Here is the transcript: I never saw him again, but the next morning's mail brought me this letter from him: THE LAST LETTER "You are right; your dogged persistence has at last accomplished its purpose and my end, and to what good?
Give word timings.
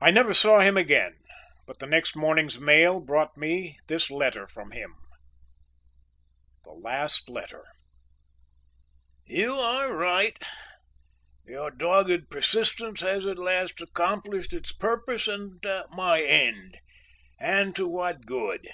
I 0.00 0.12
never 0.12 0.32
saw 0.32 0.60
him 0.60 0.76
again, 0.76 1.18
but 1.66 1.80
the 1.80 1.86
next 1.88 2.14
morning's 2.14 2.60
mail 2.60 3.00
brought 3.00 3.36
me 3.36 3.76
this 3.88 4.08
letter 4.08 4.46
from 4.46 4.70
him: 4.70 4.94
THE 6.62 6.70
LAST 6.70 7.28
LETTER 7.28 7.64
"You 9.24 9.54
are 9.54 9.92
right; 9.92 10.40
your 11.44 11.72
dogged 11.72 12.30
persistence 12.30 13.00
has 13.00 13.26
at 13.26 13.36
last 13.36 13.80
accomplished 13.80 14.52
its 14.54 14.70
purpose 14.70 15.26
and 15.26 15.60
my 15.90 16.22
end, 16.22 16.76
and 17.40 17.74
to 17.74 17.88
what 17.88 18.26
good? 18.26 18.68